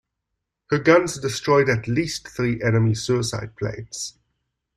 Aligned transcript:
Her 0.71 0.79
guns 0.79 1.19
destroyed 1.19 1.69
at 1.69 1.87
least 1.87 2.27
three 2.27 2.59
enemy 2.63 2.95
suicide 2.95 3.55
planes. 3.55 4.17